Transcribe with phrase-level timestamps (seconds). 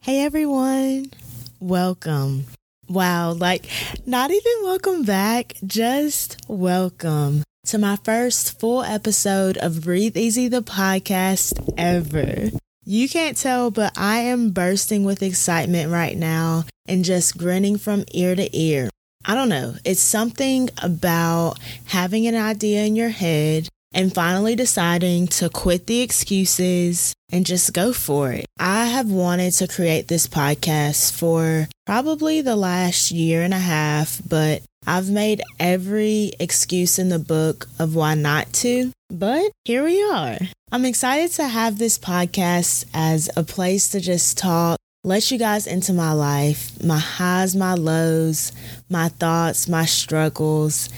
[0.00, 1.10] Hey everyone,
[1.58, 2.44] welcome.
[2.88, 3.70] Wow, like
[4.04, 10.60] not even welcome back, just welcome to my first full episode of Breathe Easy the
[10.60, 12.50] podcast ever.
[12.84, 18.04] You can't tell, but I am bursting with excitement right now and just grinning from
[18.12, 18.90] ear to ear.
[19.28, 25.26] I don't know, it's something about having an idea in your head and finally deciding
[25.26, 28.46] to quit the excuses and just go for it.
[28.60, 34.20] I have wanted to create this podcast for probably the last year and a half,
[34.28, 38.92] but I've made every excuse in the book of why not to.
[39.10, 40.38] But here we are.
[40.70, 45.68] I'm excited to have this podcast as a place to just talk let you guys
[45.68, 48.50] into my life, my highs, my lows,
[48.90, 50.88] my thoughts, my struggles,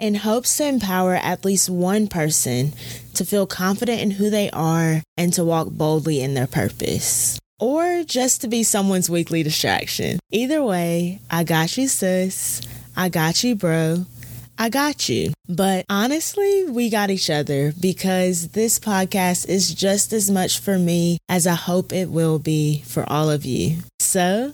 [0.00, 2.72] in hopes to empower at least one person
[3.14, 7.38] to feel confident in who they are and to walk boldly in their purpose.
[7.60, 10.18] Or just to be someone's weekly distraction.
[10.32, 12.62] Either way, I got you, sis.
[12.96, 14.06] I got you, bro.
[14.62, 15.32] I got you.
[15.48, 21.18] But honestly, we got each other because this podcast is just as much for me
[21.28, 23.78] as I hope it will be for all of you.
[23.98, 24.52] So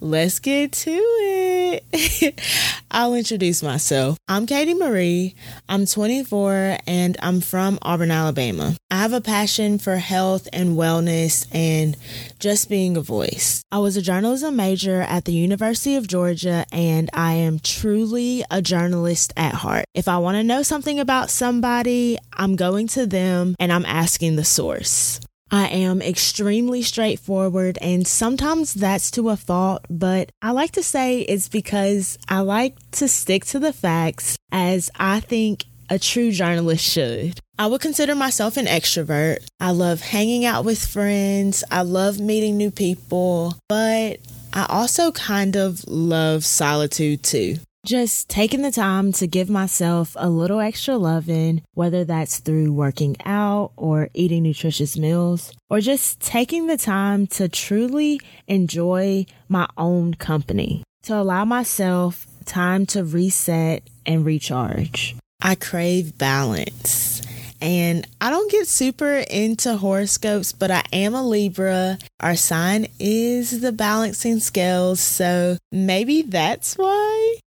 [0.00, 1.49] let's get to it.
[2.90, 4.18] I'll introduce myself.
[4.28, 5.34] I'm Katie Marie.
[5.68, 8.76] I'm 24 and I'm from Auburn, Alabama.
[8.90, 11.96] I have a passion for health and wellness and
[12.38, 13.62] just being a voice.
[13.70, 18.60] I was a journalism major at the University of Georgia and I am truly a
[18.60, 19.84] journalist at heart.
[19.94, 24.36] If I want to know something about somebody, I'm going to them and I'm asking
[24.36, 25.20] the source.
[25.50, 31.20] I am extremely straightforward, and sometimes that's to a fault, but I like to say
[31.20, 36.84] it's because I like to stick to the facts as I think a true journalist
[36.84, 37.40] should.
[37.58, 39.44] I would consider myself an extrovert.
[39.58, 44.20] I love hanging out with friends, I love meeting new people, but
[44.52, 47.56] I also kind of love solitude too.
[47.86, 53.16] Just taking the time to give myself a little extra loving, whether that's through working
[53.24, 60.12] out or eating nutritious meals, or just taking the time to truly enjoy my own
[60.12, 65.16] company, to allow myself time to reset and recharge.
[65.40, 67.22] I crave balance.
[67.62, 71.98] And I don't get super into horoscopes, but I am a Libra.
[72.18, 77.09] Our sign is the balancing scales, so maybe that's why.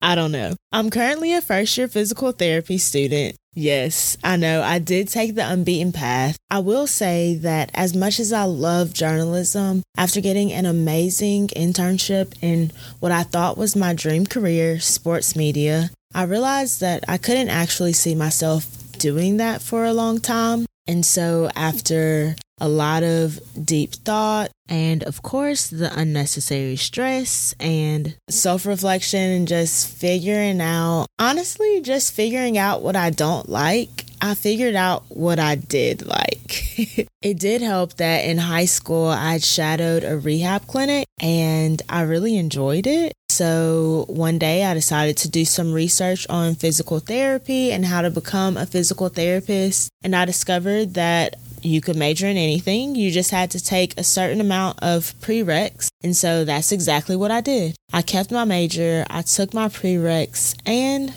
[0.05, 0.55] I don't know.
[0.71, 3.37] I'm currently a first year physical therapy student.
[3.55, 6.37] Yes, I know I did take the unbeaten path.
[6.51, 12.35] I will say that as much as I love journalism, after getting an amazing internship
[12.43, 12.71] in
[13.01, 17.95] what I thought was my dream career, sports media, I realized that I couldn't actually
[17.95, 18.67] see myself
[18.99, 20.67] doing that for a long time.
[20.87, 28.17] And so, after a lot of deep thought, and of course, the unnecessary stress and
[28.29, 34.35] self reflection, and just figuring out, honestly, just figuring out what I don't like, I
[34.35, 36.79] figured out what I did like.
[37.23, 42.37] it did help that in high school, I shadowed a rehab clinic and I really
[42.37, 43.13] enjoyed it.
[43.35, 48.11] So one day I decided to do some research on physical therapy and how to
[48.11, 49.91] become a physical therapist.
[50.05, 52.95] And I discovered that you could major in anything.
[52.95, 55.89] You just had to take a certain amount of prereqs.
[56.05, 57.75] And so that's exactly what I did.
[57.93, 61.13] I kept my major, I took my prereqs, and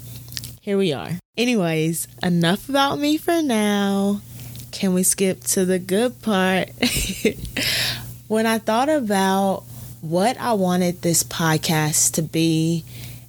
[0.59, 1.19] here we are.
[1.37, 4.21] Anyways, enough about me for now.
[4.71, 6.69] Can we skip to the good part?
[8.27, 9.65] when I thought about
[10.01, 12.83] what I wanted this podcast to be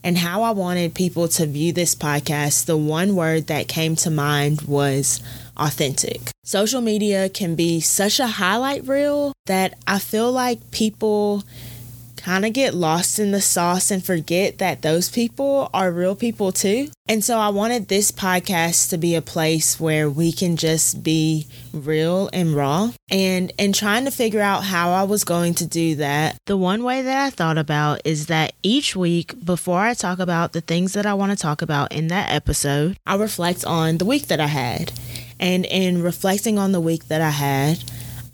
[0.05, 4.11] and how I wanted people to view this podcast, the one word that came to
[4.11, 5.21] mind was
[5.57, 6.31] authentic.
[6.45, 11.43] Social media can be such a highlight reel that I feel like people
[12.19, 16.53] kind of get lost in the sauce and forget that those people are real people
[16.53, 16.89] too.
[17.09, 21.47] And so I wanted this podcast to be a place where we can just be
[21.73, 22.93] real and raw.
[23.11, 26.85] And in trying to figure out how I was going to do that, the one
[26.85, 30.93] way that I thought about is that each week before I talk about the things
[30.93, 34.41] that I want to talk about in that episode, I reflect on the week that
[34.41, 34.93] I had.
[35.41, 37.83] And in reflecting on the week that I had,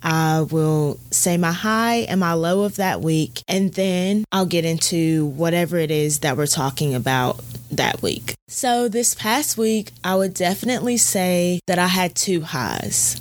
[0.05, 4.67] I will say my high and my low of that week, and then I'll get
[4.67, 8.35] into whatever it is that we're talking about that week.
[8.47, 13.19] So, this past week, I would definitely say that I had two highs.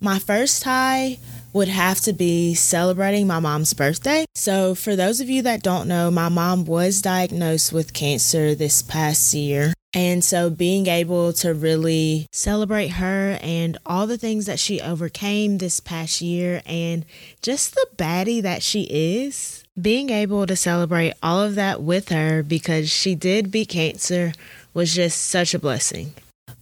[0.00, 1.18] My first high
[1.54, 4.26] would have to be celebrating my mom's birthday.
[4.34, 8.82] So, for those of you that don't know, my mom was diagnosed with cancer this
[8.82, 9.72] past year.
[9.94, 15.58] And so being able to really celebrate her and all the things that she overcame
[15.58, 17.06] this past year and
[17.42, 22.42] just the baddie that she is, being able to celebrate all of that with her
[22.42, 24.32] because she did beat cancer
[24.72, 26.12] was just such a blessing.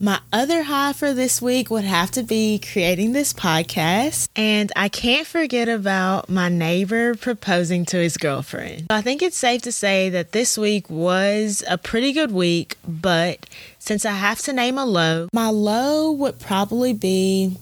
[0.00, 4.28] My other high for this week would have to be creating this podcast.
[4.34, 8.86] And I can't forget about my neighbor proposing to his girlfriend.
[8.90, 13.48] I think it's safe to say that this week was a pretty good week, but
[13.78, 17.56] since I have to name a low, my low would probably be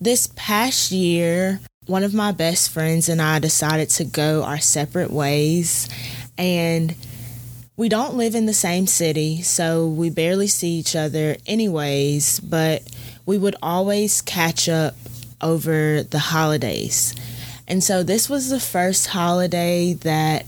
[0.00, 1.60] this past year.
[1.86, 5.88] One of my best friends and I decided to go our separate ways.
[6.36, 6.94] And
[7.78, 12.82] we don't live in the same city, so we barely see each other anyways, but
[13.24, 14.96] we would always catch up
[15.40, 17.14] over the holidays.
[17.68, 20.44] And so this was the first holiday that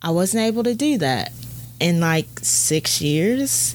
[0.00, 1.32] I wasn't able to do that
[1.80, 3.74] in like six years.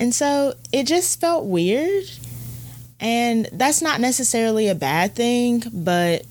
[0.00, 2.04] And so it just felt weird.
[2.98, 6.26] And that's not necessarily a bad thing, but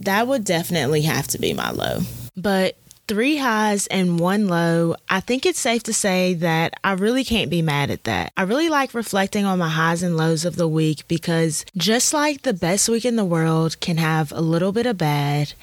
[0.00, 2.00] that would definitely have to be my low.
[2.36, 7.24] But three highs and one low, I think it's safe to say that I really
[7.24, 8.32] can't be mad at that.
[8.36, 12.42] I really like reflecting on my highs and lows of the week because just like
[12.42, 15.54] the best week in the world can have a little bit of bad,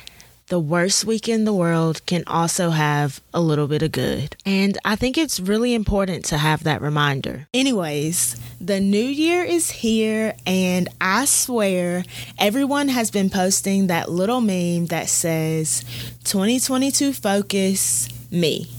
[0.51, 4.35] the worst week in the world can also have a little bit of good.
[4.45, 7.47] And I think it's really important to have that reminder.
[7.53, 12.03] Anyways, the new year is here, and I swear
[12.37, 15.85] everyone has been posting that little meme that says
[16.25, 18.69] 2022 focus me.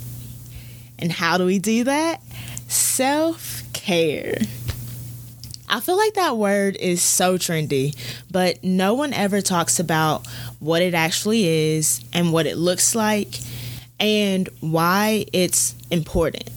[0.99, 2.21] And how do we do that?
[2.69, 4.37] Self care.
[5.73, 7.97] I feel like that word is so trendy,
[8.31, 10.27] but no one ever talks about
[10.61, 13.39] what it actually is and what it looks like
[13.99, 16.51] and why it's important.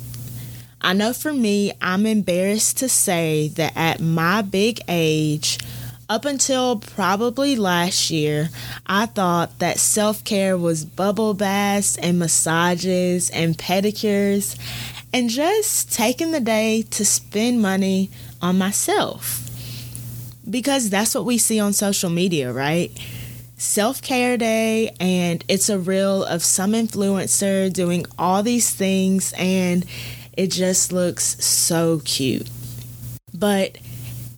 [0.82, 5.60] I know for me, I'm embarrassed to say that at my big age,
[6.10, 8.50] up until probably last year,
[8.86, 14.60] I thought that self care was bubble baths and massages and pedicures
[15.14, 18.12] and just taking the day to spend money
[18.46, 19.42] on myself.
[20.48, 22.92] Because that's what we see on social media, right?
[23.58, 29.86] Self care day, and it's a reel of some influencer doing all these things, and
[30.34, 32.50] it just looks so cute.
[33.34, 33.78] But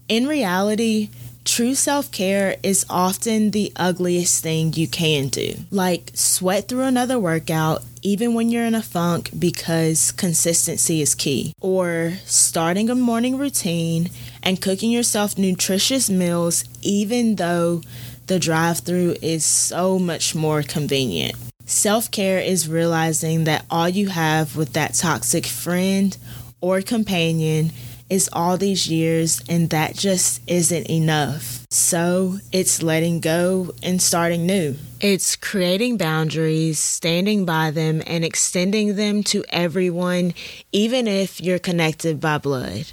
[0.08, 1.10] in reality,
[1.48, 5.54] True self care is often the ugliest thing you can do.
[5.72, 11.52] Like sweat through another workout, even when you're in a funk, because consistency is key.
[11.60, 14.10] Or starting a morning routine
[14.42, 17.82] and cooking yourself nutritious meals, even though
[18.28, 21.36] the drive through is so much more convenient.
[21.66, 26.16] Self care is realizing that all you have with that toxic friend
[26.62, 27.72] or companion
[28.10, 31.57] is all these years, and that just isn't enough.
[31.70, 34.76] So it's letting go and starting new.
[35.02, 40.34] It's creating boundaries, standing by them, and extending them to everyone,
[40.72, 42.92] even if you're connected by blood.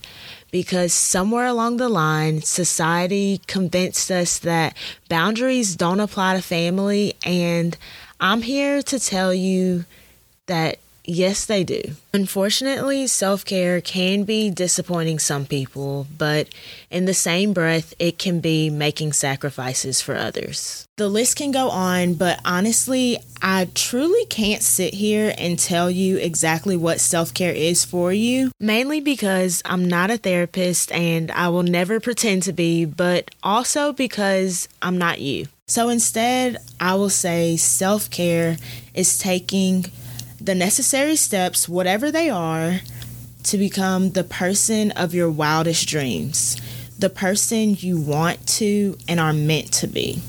[0.50, 4.76] Because somewhere along the line, society convinced us that
[5.08, 7.76] boundaries don't apply to family, and
[8.20, 9.84] I'm here to tell you
[10.46, 11.82] that Yes, they do.
[12.14, 16.48] Unfortunately, self care can be disappointing some people, but
[16.90, 20.86] in the same breath, it can be making sacrifices for others.
[20.96, 26.16] The list can go on, but honestly, I truly can't sit here and tell you
[26.16, 31.48] exactly what self care is for you, mainly because I'm not a therapist and I
[31.48, 35.48] will never pretend to be, but also because I'm not you.
[35.66, 38.56] So instead, I will say self care
[38.94, 39.86] is taking
[40.44, 42.80] the necessary steps, whatever they are,
[43.44, 46.60] to become the person of your wildest dreams,
[46.98, 50.20] the person you want to and are meant to be.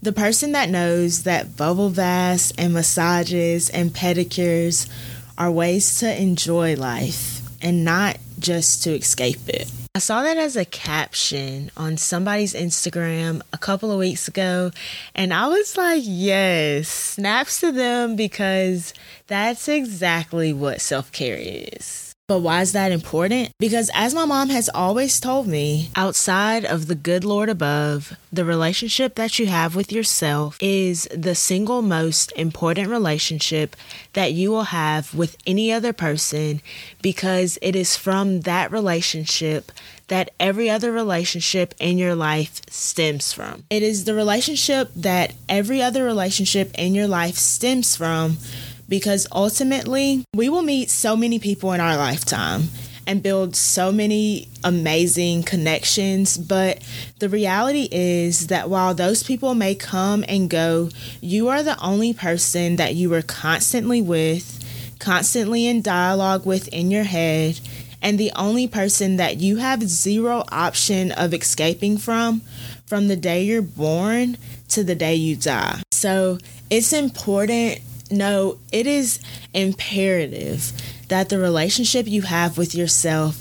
[0.00, 4.88] The person that knows that bubble baths and massages and pedicures
[5.36, 9.70] are ways to enjoy life and not just to escape it.
[9.94, 14.70] I saw that as a caption on somebody's Instagram a couple of weeks ago,
[15.14, 18.92] and I was like, yes, snaps to them because
[19.26, 22.05] that's exactly what self care is.
[22.28, 23.52] But why is that important?
[23.60, 28.44] Because as my mom has always told me, outside of the good Lord above, the
[28.44, 33.76] relationship that you have with yourself is the single most important relationship
[34.14, 36.60] that you will have with any other person
[37.00, 39.70] because it is from that relationship
[40.08, 43.62] that every other relationship in your life stems from.
[43.70, 48.38] It is the relationship that every other relationship in your life stems from
[48.88, 52.64] because ultimately we will meet so many people in our lifetime
[53.06, 56.36] and build so many amazing connections.
[56.36, 56.82] But
[57.18, 60.90] the reality is that while those people may come and go,
[61.20, 64.64] you are the only person that you are constantly with,
[64.98, 67.60] constantly in dialogue with in your head,
[68.02, 72.42] and the only person that you have zero option of escaping from
[72.86, 74.36] from the day you're born
[74.68, 75.82] to the day you die.
[75.90, 76.38] So
[76.70, 79.20] it's important no, it is
[79.54, 80.72] imperative
[81.08, 83.38] that the relationship you have with yourself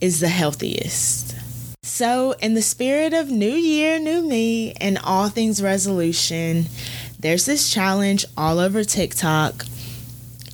[0.00, 1.36] is the healthiest.
[1.82, 6.66] So, in the spirit of New Year, New Me, and all things resolution,
[7.18, 9.64] there's this challenge all over TikTok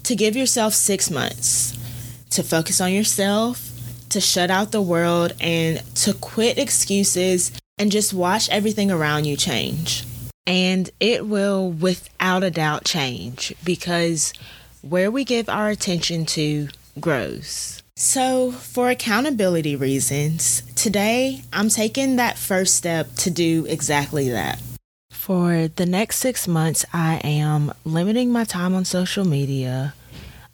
[0.05, 1.77] to give yourself six months
[2.31, 3.71] to focus on yourself,
[4.11, 9.37] to shut out the world, and to quit excuses and just watch everything around you
[9.37, 10.06] change.
[10.47, 14.33] And it will, without a doubt, change because
[14.83, 16.69] where we give our attention to
[17.01, 17.83] grows.
[17.97, 24.61] So, for accountability reasons, today I'm taking that first step to do exactly that.
[25.11, 29.95] For the next six months, I am limiting my time on social media,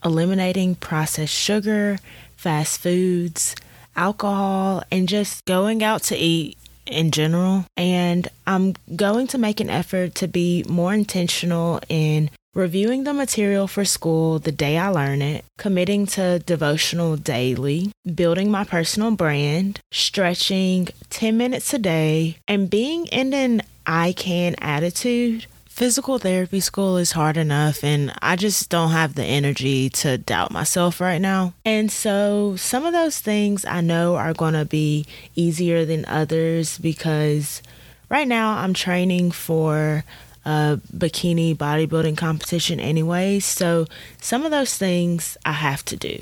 [0.04, 1.98] eliminating processed sugar,
[2.36, 3.54] fast foods,
[3.96, 7.66] alcohol, and just going out to eat in general.
[7.76, 13.66] And I'm going to make an effort to be more intentional in reviewing the material
[13.66, 19.80] for school the day I learn it, committing to devotional daily, building my personal brand,
[19.90, 26.98] stretching 10 minutes a day, and being in an I can attitude physical therapy school
[26.98, 31.54] is hard enough and I just don't have the energy to doubt myself right now.
[31.64, 36.76] And so some of those things I know are going to be easier than others
[36.76, 37.62] because
[38.10, 40.04] right now I'm training for
[40.44, 43.40] a bikini bodybuilding competition anyway.
[43.40, 43.86] So
[44.20, 46.20] some of those things I have to do.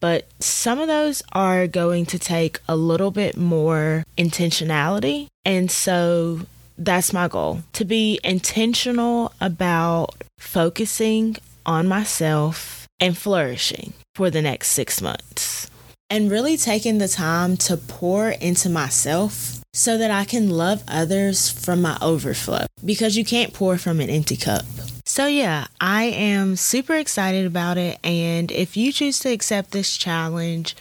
[0.00, 5.28] But some of those are going to take a little bit more intentionality.
[5.44, 6.40] And so
[6.84, 14.68] that's my goal to be intentional about focusing on myself and flourishing for the next
[14.68, 15.70] six months.
[16.10, 21.48] And really taking the time to pour into myself so that I can love others
[21.48, 24.64] from my overflow because you can't pour from an empty cup.
[25.06, 27.98] So, yeah, I am super excited about it.
[28.04, 30.76] And if you choose to accept this challenge,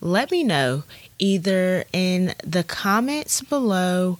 [0.00, 0.84] let me know
[1.18, 4.18] either in the comments below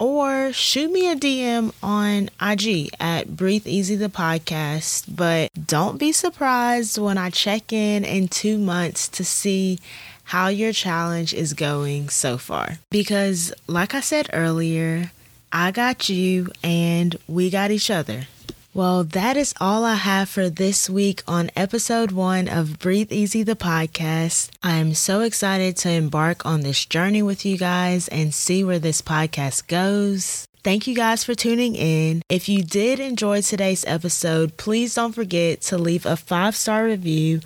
[0.00, 5.04] or shoot me a DM on IG at Breathe Easy the podcast.
[5.14, 9.78] But don't be surprised when I check in in two months to see
[10.24, 12.78] how your challenge is going so far.
[12.90, 15.12] Because, like I said earlier,
[15.52, 18.26] I got you and we got each other.
[18.72, 23.42] Well, that is all I have for this week on episode one of Breathe Easy,
[23.42, 24.50] the podcast.
[24.62, 29.02] I'm so excited to embark on this journey with you guys and see where this
[29.02, 30.46] podcast goes.
[30.62, 32.22] Thank you guys for tuning in.
[32.28, 37.40] If you did enjoy today's episode, please don't forget to leave a five star review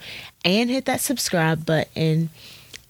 [0.45, 2.29] and hit that subscribe button.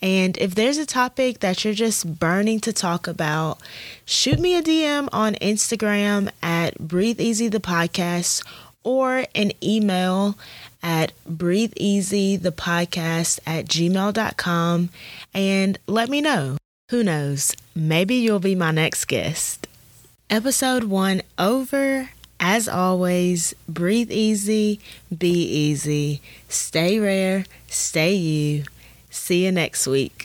[0.05, 3.57] And if there's a topic that you're just burning to talk about,
[4.05, 8.47] shoot me a DM on Instagram at Breathe Easy the Podcast
[8.83, 10.37] or an email
[10.83, 14.91] at Breathe Easy the Podcast at gmail.com
[15.33, 16.59] and let me know.
[16.91, 17.57] Who knows?
[17.75, 19.67] Maybe you'll be my next guest.
[20.29, 22.11] Episode one over.
[22.39, 24.81] As always, breathe easy,
[25.17, 26.21] be easy,
[26.51, 28.65] stay rare, stay you.
[29.15, 30.24] See you next week.